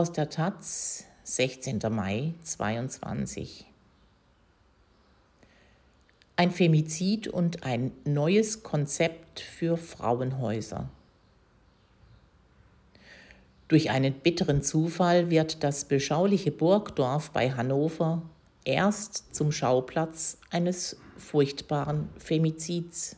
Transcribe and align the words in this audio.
Aus 0.00 0.12
der 0.12 0.30
Taz, 0.30 1.04
16. 1.24 1.78
Mai 1.90 2.32
22. 2.42 3.66
Ein 6.36 6.50
Femizid 6.50 7.28
und 7.28 7.64
ein 7.64 7.92
neues 8.06 8.62
Konzept 8.62 9.40
für 9.40 9.76
Frauenhäuser. 9.76 10.88
Durch 13.68 13.90
einen 13.90 14.14
bitteren 14.14 14.62
Zufall 14.62 15.28
wird 15.28 15.62
das 15.62 15.84
beschauliche 15.84 16.50
Burgdorf 16.50 17.30
bei 17.32 17.52
Hannover 17.52 18.22
erst 18.64 19.34
zum 19.34 19.52
Schauplatz 19.52 20.38
eines 20.50 20.96
furchtbaren 21.18 22.08
Femizids 22.16 23.16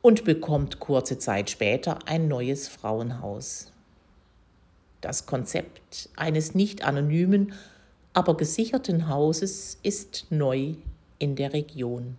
und 0.00 0.24
bekommt 0.24 0.80
kurze 0.80 1.18
Zeit 1.18 1.50
später 1.50 1.98
ein 2.06 2.26
neues 2.26 2.68
Frauenhaus. 2.68 3.71
Das 5.02 5.26
Konzept 5.26 6.08
eines 6.16 6.54
nicht 6.54 6.84
anonymen, 6.84 7.52
aber 8.14 8.36
gesicherten 8.36 9.08
Hauses 9.08 9.78
ist 9.82 10.26
neu 10.30 10.76
in 11.18 11.34
der 11.34 11.52
Region. 11.52 12.18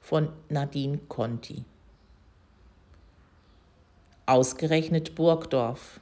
Von 0.00 0.30
Nadine 0.48 0.98
Conti. 1.08 1.64
Ausgerechnet 4.26 5.16
Burgdorf. 5.16 6.00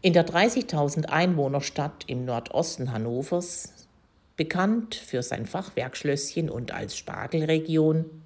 In 0.00 0.14
der 0.14 0.26
30.000 0.26 1.06
Einwohnerstadt 1.06 2.04
im 2.06 2.24
Nordosten 2.24 2.92
Hannovers, 2.92 3.74
bekannt 4.38 4.94
für 4.94 5.22
sein 5.22 5.44
Fachwerkschlösschen 5.44 6.48
und 6.48 6.72
als 6.72 6.96
Spargelregion, 6.96 8.19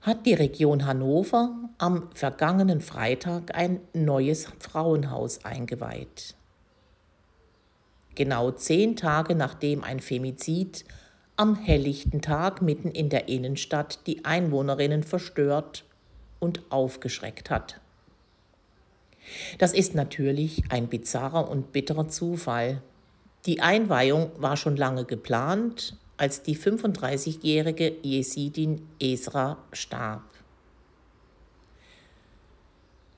hat 0.00 0.24
die 0.24 0.34
Region 0.34 0.86
Hannover 0.86 1.54
am 1.78 2.10
vergangenen 2.14 2.80
Freitag 2.80 3.54
ein 3.54 3.80
neues 3.92 4.46
Frauenhaus 4.58 5.44
eingeweiht. 5.44 6.34
Genau 8.14 8.50
zehn 8.50 8.96
Tage 8.96 9.34
nachdem 9.34 9.84
ein 9.84 10.00
Femizid 10.00 10.84
am 11.36 11.54
helllichten 11.54 12.20
Tag 12.20 12.60
mitten 12.60 12.90
in 12.90 13.08
der 13.08 13.28
Innenstadt 13.28 14.06
die 14.06 14.24
Einwohnerinnen 14.24 15.02
verstört 15.02 15.84
und 16.38 16.62
aufgeschreckt 16.70 17.50
hat. 17.50 17.80
Das 19.58 19.72
ist 19.72 19.94
natürlich 19.94 20.64
ein 20.70 20.88
bizarrer 20.88 21.48
und 21.48 21.72
bitterer 21.72 22.08
Zufall. 22.08 22.82
Die 23.46 23.60
Einweihung 23.60 24.32
war 24.38 24.56
schon 24.56 24.76
lange 24.76 25.04
geplant 25.04 25.96
als 26.20 26.42
die 26.42 26.54
35-jährige 26.54 27.96
Jesidin 28.02 28.86
Esra 29.00 29.56
starb. 29.72 30.22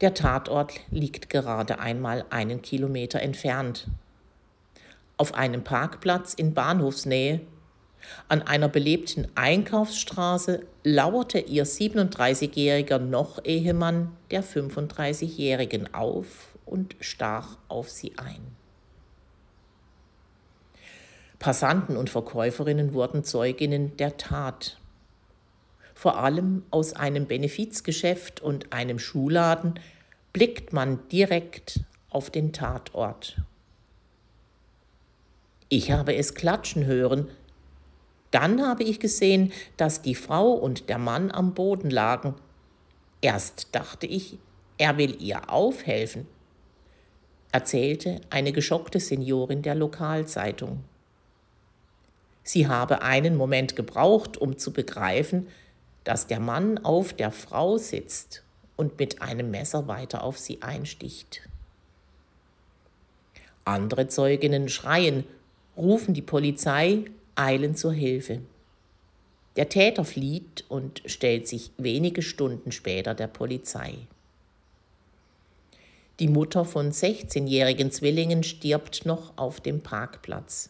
Der 0.00 0.14
Tatort 0.14 0.74
liegt 0.92 1.28
gerade 1.28 1.80
einmal 1.80 2.24
einen 2.30 2.62
Kilometer 2.62 3.20
entfernt. 3.20 3.88
Auf 5.16 5.34
einem 5.34 5.64
Parkplatz 5.64 6.32
in 6.34 6.54
Bahnhofsnähe, 6.54 7.40
an 8.28 8.42
einer 8.42 8.68
belebten 8.68 9.26
Einkaufsstraße, 9.34 10.64
lauerte 10.84 11.40
ihr 11.40 11.66
37-jähriger 11.66 12.98
Noch-Ehemann 12.98 14.16
der 14.30 14.44
35-jährigen 14.44 15.92
auf 15.92 16.56
und 16.64 16.94
stach 17.00 17.58
auf 17.66 17.90
sie 17.90 18.16
ein. 18.16 18.61
Passanten 21.42 21.96
und 21.96 22.08
Verkäuferinnen 22.08 22.94
wurden 22.94 23.24
Zeuginnen 23.24 23.96
der 23.96 24.16
Tat. 24.16 24.78
Vor 25.92 26.18
allem 26.18 26.62
aus 26.70 26.92
einem 26.92 27.26
Benefizgeschäft 27.26 28.40
und 28.40 28.72
einem 28.72 29.00
Schuhladen 29.00 29.80
blickt 30.32 30.72
man 30.72 31.00
direkt 31.08 31.80
auf 32.10 32.30
den 32.30 32.52
Tatort. 32.52 33.42
Ich 35.68 35.90
habe 35.90 36.14
es 36.14 36.36
klatschen 36.36 36.86
hören. 36.86 37.28
Dann 38.30 38.62
habe 38.64 38.84
ich 38.84 39.00
gesehen, 39.00 39.52
dass 39.76 40.00
die 40.00 40.14
Frau 40.14 40.52
und 40.52 40.88
der 40.88 40.98
Mann 40.98 41.32
am 41.32 41.54
Boden 41.54 41.90
lagen. 41.90 42.36
Erst 43.20 43.74
dachte 43.74 44.06
ich, 44.06 44.38
er 44.78 44.96
will 44.96 45.20
ihr 45.20 45.50
aufhelfen, 45.50 46.28
erzählte 47.50 48.20
eine 48.30 48.52
geschockte 48.52 49.00
Seniorin 49.00 49.62
der 49.62 49.74
Lokalzeitung. 49.74 50.84
Sie 52.52 52.68
habe 52.68 53.00
einen 53.00 53.34
Moment 53.34 53.76
gebraucht, 53.76 54.36
um 54.36 54.58
zu 54.58 54.74
begreifen, 54.74 55.48
dass 56.04 56.26
der 56.26 56.38
Mann 56.38 56.76
auf 56.76 57.14
der 57.14 57.30
Frau 57.30 57.78
sitzt 57.78 58.42
und 58.76 58.98
mit 58.98 59.22
einem 59.22 59.50
Messer 59.50 59.88
weiter 59.88 60.22
auf 60.22 60.38
sie 60.38 60.60
einsticht. 60.60 61.48
Andere 63.64 64.08
Zeuginnen 64.08 64.68
schreien, 64.68 65.24
rufen 65.78 66.12
die 66.12 66.20
Polizei, 66.20 67.06
eilen 67.36 67.74
zur 67.74 67.94
Hilfe. 67.94 68.42
Der 69.56 69.70
Täter 69.70 70.04
flieht 70.04 70.66
und 70.68 71.00
stellt 71.06 71.48
sich 71.48 71.70
wenige 71.78 72.20
Stunden 72.20 72.70
später 72.70 73.14
der 73.14 73.28
Polizei. 73.28 73.94
Die 76.20 76.28
Mutter 76.28 76.66
von 76.66 76.92
16-jährigen 76.92 77.90
Zwillingen 77.90 78.42
stirbt 78.42 79.06
noch 79.06 79.38
auf 79.38 79.62
dem 79.62 79.80
Parkplatz. 79.80 80.68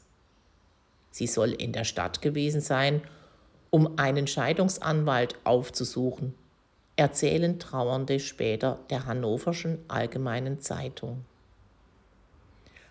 Sie 1.12 1.28
soll 1.28 1.50
in 1.50 1.72
der 1.72 1.84
Stadt 1.84 2.20
gewesen 2.20 2.60
sein, 2.60 3.02
um 3.70 3.98
einen 3.98 4.26
Scheidungsanwalt 4.26 5.36
aufzusuchen, 5.44 6.34
erzählen 6.96 7.60
Trauernde 7.60 8.18
später 8.18 8.80
der 8.90 9.06
Hannoverschen 9.06 9.78
Allgemeinen 9.88 10.60
Zeitung. 10.60 11.24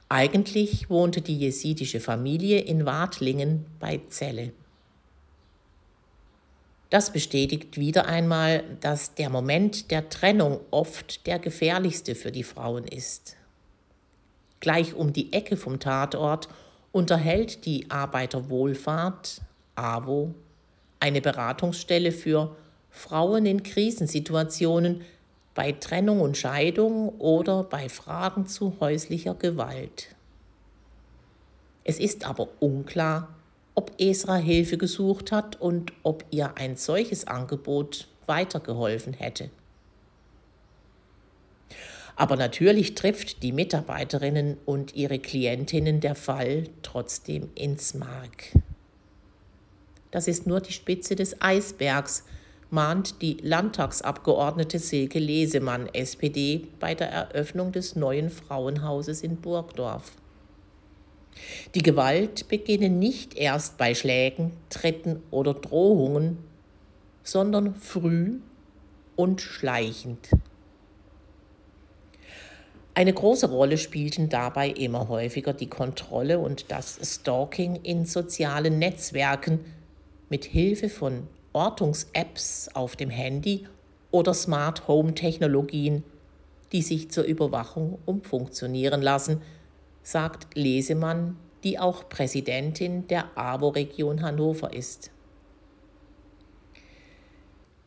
Eigentlich 0.07 0.89
wohnte 0.89 1.21
die 1.21 1.37
jesidische 1.37 1.99
Familie 1.99 2.59
in 2.59 2.85
Wartlingen 2.85 3.65
bei 3.79 4.01
Celle. 4.09 4.53
Das 6.89 7.13
bestätigt 7.13 7.77
wieder 7.77 8.05
einmal, 8.05 8.65
dass 8.81 9.15
der 9.15 9.29
Moment 9.29 9.89
der 9.91 10.09
Trennung 10.09 10.59
oft 10.69 11.25
der 11.25 11.39
gefährlichste 11.39 12.15
für 12.15 12.33
die 12.33 12.43
Frauen 12.43 12.83
ist. 12.83 13.37
Gleich 14.59 14.93
um 14.93 15.13
die 15.13 15.31
Ecke 15.31 15.55
vom 15.55 15.79
Tatort 15.79 16.49
unterhält 16.91 17.65
die 17.65 17.89
Arbeiterwohlfahrt 17.89 19.41
AWO 19.75 20.33
eine 20.99 21.21
Beratungsstelle 21.21 22.11
für 22.11 22.55
Frauen 22.89 23.45
in 23.45 23.63
Krisensituationen 23.63 25.01
bei 25.55 25.71
Trennung 25.73 26.21
und 26.21 26.37
Scheidung 26.37 27.09
oder 27.19 27.63
bei 27.63 27.89
Fragen 27.89 28.45
zu 28.45 28.75
häuslicher 28.79 29.33
Gewalt. 29.33 30.15
Es 31.83 31.99
ist 31.99 32.25
aber 32.25 32.47
unklar, 32.59 33.29
ob 33.73 33.91
Esra 33.97 34.35
Hilfe 34.35 34.77
gesucht 34.77 35.31
hat 35.31 35.59
und 35.59 35.93
ob 36.03 36.23
ihr 36.29 36.57
ein 36.57 36.75
solches 36.77 37.25
Angebot 37.25 38.07
weitergeholfen 38.27 39.13
hätte. 39.13 39.49
Aber 42.15 42.35
natürlich 42.35 42.95
trifft 42.95 43.43
die 43.43 43.51
Mitarbeiterinnen 43.51 44.57
und 44.65 44.95
ihre 44.95 45.19
Klientinnen 45.19 46.01
der 46.01 46.15
Fall 46.15 46.65
trotzdem 46.83 47.49
ins 47.55 47.93
Mark. 47.93 48.57
Das 50.11 50.27
ist 50.27 50.45
nur 50.45 50.59
die 50.59 50.73
Spitze 50.73 51.15
des 51.15 51.41
Eisbergs, 51.41 52.25
mahnt 52.69 53.21
die 53.21 53.37
Landtagsabgeordnete 53.41 54.79
Silke 54.79 55.19
Lesemann, 55.19 55.87
SPD, 55.93 56.67
bei 56.79 56.95
der 56.95 57.09
Eröffnung 57.09 57.71
des 57.71 57.95
neuen 57.95 58.29
Frauenhauses 58.29 59.23
in 59.23 59.37
Burgdorf. 59.37 60.13
Die 61.75 61.83
Gewalt 61.83 62.47
beginne 62.49 62.89
nicht 62.89 63.35
erst 63.35 63.77
bei 63.77 63.95
Schlägen, 63.95 64.51
Tritten 64.69 65.21
oder 65.31 65.53
Drohungen, 65.53 66.37
sondern 67.23 67.75
früh 67.75 68.39
und 69.15 69.41
schleichend. 69.41 70.29
Eine 72.93 73.13
große 73.13 73.49
Rolle 73.49 73.77
spielten 73.77 74.27
dabei 74.27 74.69
immer 74.69 75.07
häufiger 75.07 75.53
die 75.53 75.69
Kontrolle 75.69 76.39
und 76.39 76.71
das 76.71 76.99
Stalking 77.01 77.75
in 77.83 78.05
sozialen 78.05 78.79
Netzwerken 78.79 79.61
mit 80.29 80.43
Hilfe 80.43 80.89
von 80.89 81.27
Ortungs-Apps 81.53 82.69
auf 82.73 82.97
dem 82.97 83.09
Handy 83.09 83.65
oder 84.11 84.33
Smart 84.33 84.89
Home 84.89 85.13
Technologien, 85.13 86.03
die 86.73 86.81
sich 86.81 87.09
zur 87.11 87.23
Überwachung 87.23 87.97
umfunktionieren 88.05 89.01
lassen, 89.01 89.41
sagt 90.03 90.47
Lesemann, 90.55 91.37
die 91.63 91.79
auch 91.79 92.09
Präsidentin 92.09 93.07
der 93.07 93.37
AWO-Region 93.37 94.21
Hannover 94.21 94.73
ist. 94.73 95.11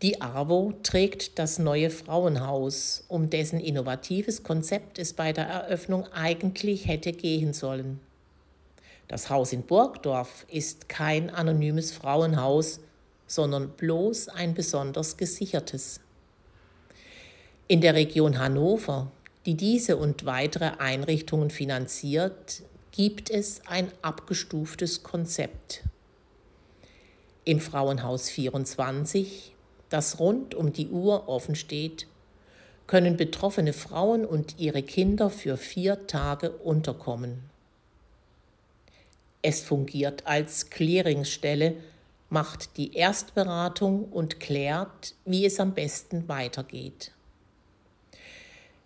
Die 0.05 0.21
AWO 0.21 0.75
trägt 0.83 1.39
das 1.39 1.59
neue 1.59 1.89
Frauenhaus, 1.89 3.05
um 3.09 3.31
dessen 3.31 3.59
innovatives 3.59 4.43
Konzept 4.43 4.99
es 4.99 5.15
bei 5.15 5.33
der 5.33 5.47
Eröffnung 5.47 6.05
eigentlich 6.13 6.87
hätte 6.87 7.13
gehen 7.13 7.55
sollen. 7.55 8.01
Das 9.09 9.31
Haus 9.31 9.55
in 9.55 9.63
Burgdorf 9.63 10.45
ist 10.51 10.91
kein 10.91 11.31
anonymes 11.31 11.91
Frauenhaus, 11.91 12.81
sondern 13.27 13.71
bloß 13.71 14.29
ein 14.29 14.53
besonders 14.53 15.17
gesichertes. 15.17 16.01
In 17.67 17.81
der 17.81 17.95
Region 17.95 18.39
Hannover 18.39 19.11
die 19.47 19.55
diese 19.55 19.97
und 19.97 20.27
weitere 20.27 20.73
Einrichtungen 20.81 21.49
finanziert, 21.49 22.63
gibt 22.93 23.31
es 23.31 23.63
ein 23.65 23.91
abgestuftes 24.03 25.03
Konzept. 25.03 25.83
Im 27.47 27.59
Frauenhaus 27.59 28.29
24, 28.29 29.54
das 29.89 30.19
rund 30.19 30.55
um 30.55 30.73
die 30.73 30.89
Uhr 30.89 31.29
offen 31.29 31.55
steht, 31.55 32.07
können 32.87 33.17
betroffene 33.17 33.73
Frauen 33.73 34.25
und 34.25 34.59
ihre 34.59 34.83
Kinder 34.83 35.31
für 35.31 35.57
vier 35.57 36.07
Tage 36.07 36.51
unterkommen. 36.51 37.43
Es 39.43 39.61
fungiert 39.63 40.27
als 40.27 40.71
Clearingstelle, 40.71 41.75
macht 42.31 42.77
die 42.77 42.95
Erstberatung 42.95 44.05
und 44.05 44.41
klärt, 44.41 45.15
wie 45.25 45.47
es 45.47 45.61
am 45.61 45.75
besten 45.75 46.29
weitergeht. 46.29 47.13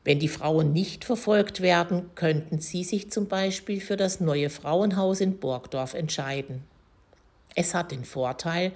Wenn 0.05 0.19
die 0.19 0.29
Frauen 0.29 0.73
nicht 0.73 1.05
verfolgt 1.05 1.61
werden, 1.61 2.11
könnten 2.15 2.61
sie 2.61 2.83
sich 2.83 3.11
zum 3.11 3.29
Beispiel 3.29 3.81
für 3.81 3.97
das 3.97 4.21
neue 4.21 4.51
Frauenhaus 4.51 5.21
in 5.21 5.39
Burgdorf 5.39 5.95
entscheiden. 5.95 6.65
Es 7.55 7.75
hat 7.75 7.91
den 7.91 8.05
Vorteil, 8.05 8.73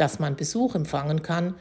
dass 0.00 0.18
man 0.18 0.36
Besuch 0.36 0.74
empfangen 0.74 1.22
kann, 1.22 1.54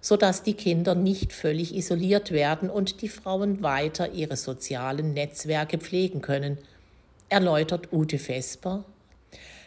sodass 0.00 0.42
die 0.42 0.54
Kinder 0.54 0.94
nicht 0.94 1.32
völlig 1.32 1.74
isoliert 1.74 2.30
werden 2.30 2.70
und 2.70 3.02
die 3.02 3.08
Frauen 3.08 3.62
weiter 3.62 4.12
ihre 4.12 4.36
sozialen 4.36 5.14
Netzwerke 5.14 5.78
pflegen 5.78 6.20
können, 6.22 6.58
erläutert 7.28 7.92
Ute 7.92 8.18
Vesper, 8.18 8.84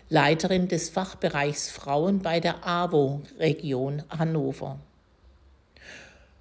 Leiterin 0.09 0.67
des 0.67 0.89
Fachbereichs 0.89 1.69
Frauen 1.71 2.19
bei 2.19 2.39
der 2.39 2.65
AWO 2.65 3.21
Region 3.39 4.03
Hannover. 4.09 4.79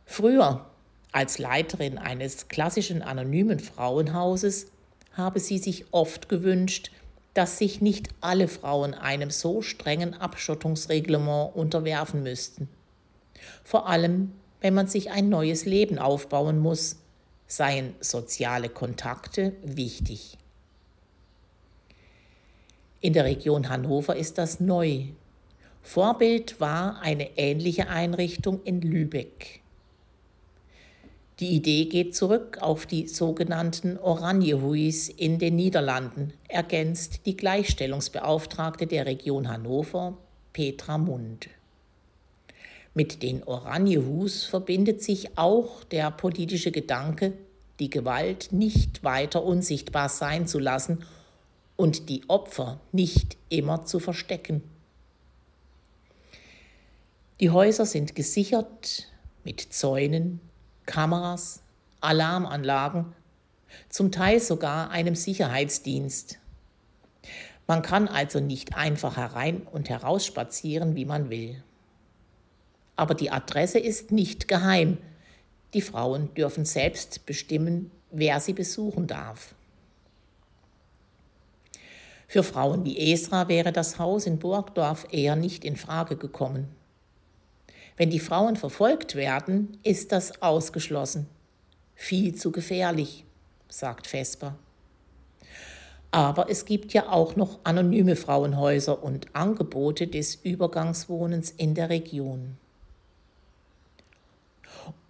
Früher, 0.04 0.66
als 1.12 1.38
Leiterin 1.38 1.98
eines 1.98 2.48
klassischen 2.48 3.00
anonymen 3.00 3.58
Frauenhauses, 3.58 4.66
habe 5.14 5.40
sie 5.40 5.58
sich 5.58 5.86
oft 5.92 6.28
gewünscht, 6.28 6.90
dass 7.34 7.58
sich 7.58 7.80
nicht 7.80 8.08
alle 8.20 8.48
Frauen 8.48 8.94
einem 8.94 9.30
so 9.30 9.60
strengen 9.60 10.14
Abschottungsreglement 10.14 11.54
unterwerfen 11.54 12.22
müssten. 12.22 12.68
Vor 13.64 13.88
allem, 13.88 14.32
wenn 14.60 14.74
man 14.74 14.86
sich 14.86 15.10
ein 15.10 15.28
neues 15.28 15.64
Leben 15.64 15.98
aufbauen 15.98 16.58
muss, 16.58 16.96
seien 17.46 17.94
soziale 18.00 18.68
Kontakte 18.68 19.52
wichtig. 19.62 20.38
In 23.00 23.12
der 23.12 23.24
Region 23.24 23.68
Hannover 23.68 24.16
ist 24.16 24.38
das 24.38 24.60
neu. 24.60 25.08
Vorbild 25.82 26.60
war 26.60 27.02
eine 27.02 27.36
ähnliche 27.36 27.88
Einrichtung 27.88 28.62
in 28.64 28.80
Lübeck. 28.80 29.60
Die 31.40 31.48
Idee 31.48 31.86
geht 31.86 32.14
zurück 32.14 32.58
auf 32.60 32.86
die 32.86 33.08
sogenannten 33.08 33.98
Oranjehuis 33.98 35.08
in 35.08 35.40
den 35.40 35.56
Niederlanden, 35.56 36.32
ergänzt 36.46 37.26
die 37.26 37.36
Gleichstellungsbeauftragte 37.36 38.86
der 38.86 39.06
Region 39.06 39.48
Hannover, 39.48 40.16
Petra 40.52 40.96
Mund. 40.96 41.48
Mit 42.94 43.24
den 43.24 43.42
Oranjehus 43.42 44.44
verbindet 44.44 45.02
sich 45.02 45.36
auch 45.36 45.82
der 45.82 46.12
politische 46.12 46.70
Gedanke, 46.70 47.32
die 47.80 47.90
Gewalt 47.90 48.52
nicht 48.52 49.02
weiter 49.02 49.42
unsichtbar 49.42 50.08
sein 50.08 50.46
zu 50.46 50.60
lassen 50.60 51.04
und 51.74 52.08
die 52.08 52.22
Opfer 52.28 52.80
nicht 52.92 53.36
immer 53.48 53.84
zu 53.84 53.98
verstecken. 53.98 54.62
Die 57.40 57.50
Häuser 57.50 57.84
sind 57.84 58.14
gesichert 58.14 59.08
mit 59.42 59.60
Zäunen, 59.60 60.38
Kameras, 60.86 61.62
Alarmanlagen, 62.00 63.14
zum 63.88 64.12
Teil 64.12 64.40
sogar 64.40 64.90
einem 64.90 65.14
Sicherheitsdienst. 65.14 66.38
Man 67.66 67.82
kann 67.82 68.08
also 68.08 68.40
nicht 68.40 68.76
einfach 68.76 69.16
herein 69.16 69.62
und 69.62 69.88
heraus 69.88 70.26
spazieren, 70.26 70.96
wie 70.96 71.06
man 71.06 71.30
will. 71.30 71.62
Aber 72.96 73.14
die 73.14 73.30
Adresse 73.30 73.78
ist 73.78 74.12
nicht 74.12 74.48
geheim. 74.48 74.98
Die 75.72 75.80
Frauen 75.80 76.32
dürfen 76.34 76.64
selbst 76.64 77.26
bestimmen, 77.26 77.90
wer 78.10 78.38
sie 78.38 78.52
besuchen 78.52 79.06
darf. 79.06 79.54
Für 82.28 82.42
Frauen 82.42 82.84
wie 82.84 83.12
Esra 83.12 83.48
wäre 83.48 83.72
das 83.72 83.98
Haus 83.98 84.26
in 84.26 84.38
Burgdorf 84.38 85.06
eher 85.10 85.36
nicht 85.36 85.64
in 85.64 85.76
Frage 85.76 86.16
gekommen. 86.16 86.68
Wenn 87.96 88.10
die 88.10 88.20
Frauen 88.20 88.56
verfolgt 88.56 89.14
werden, 89.14 89.78
ist 89.82 90.12
das 90.12 90.42
ausgeschlossen. 90.42 91.26
Viel 91.94 92.34
zu 92.34 92.50
gefährlich, 92.50 93.24
sagt 93.68 94.06
Vesper. 94.06 94.56
Aber 96.10 96.48
es 96.48 96.64
gibt 96.64 96.92
ja 96.92 97.08
auch 97.08 97.36
noch 97.36 97.58
anonyme 97.64 98.16
Frauenhäuser 98.16 99.02
und 99.02 99.34
Angebote 99.34 100.06
des 100.06 100.36
Übergangswohnens 100.36 101.50
in 101.50 101.74
der 101.74 101.88
Region. 101.88 102.56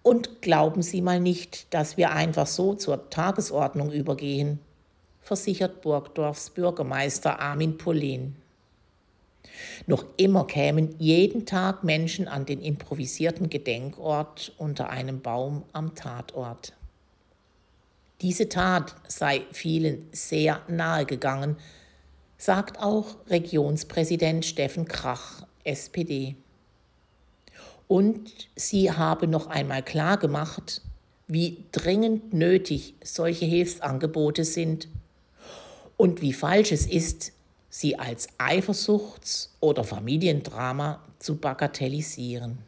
Und 0.01 0.41
glauben 0.41 0.81
Sie 0.81 1.01
mal 1.01 1.19
nicht, 1.19 1.73
dass 1.73 1.97
wir 1.97 2.11
einfach 2.11 2.47
so 2.47 2.75
zur 2.75 3.09
Tagesordnung 3.09 3.91
übergehen 3.91 4.59
versichert 5.25 5.81
Burgdorfs 5.81 6.51
Bürgermeister 6.51 7.39
Armin 7.39 7.79
Polen. 7.79 8.35
Noch 9.87 10.05
immer 10.17 10.45
kämen 10.45 10.95
jeden 10.99 11.45
Tag 11.45 11.83
Menschen 11.83 12.27
an 12.27 12.45
den 12.45 12.61
improvisierten 12.61 13.49
Gedenkort 13.49 14.53
unter 14.57 14.89
einem 14.89 15.21
Baum 15.21 15.63
am 15.73 15.95
Tatort. 15.95 16.73
Diese 18.21 18.49
Tat 18.49 18.95
sei 19.07 19.41
vielen 19.51 20.07
sehr 20.11 20.61
nahe 20.67 21.05
gegangen, 21.05 21.57
sagt 22.37 22.79
auch 22.79 23.17
Regionspräsident 23.27 24.45
Steffen 24.45 24.87
Krach, 24.87 25.45
SPD. 25.63 26.35
Und 27.87 28.31
sie 28.55 28.91
habe 28.91 29.27
noch 29.27 29.47
einmal 29.47 29.83
klargemacht, 29.83 30.81
wie 31.27 31.65
dringend 31.71 32.33
nötig 32.33 32.95
solche 33.03 33.45
Hilfsangebote 33.45 34.43
sind 34.43 34.87
und 35.97 36.21
wie 36.21 36.33
falsch 36.33 36.71
es 36.71 36.85
ist, 36.85 37.31
sie 37.79 37.99
als 37.99 38.29
Eifersuchts- 38.37 39.49
oder 39.59 39.83
Familiendrama 39.83 41.01
zu 41.19 41.35
bagatellisieren. 41.35 42.59